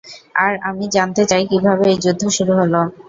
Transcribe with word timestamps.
আর 0.43 0.53
আমি 0.69 0.85
জানতে 0.95 1.23
চাই 1.29 1.43
কীভাবে 1.51 1.85
এই 1.91 1.97
যুদ্ধ 2.03 2.21
শুরু 2.37 2.53
হলো। 2.59 2.81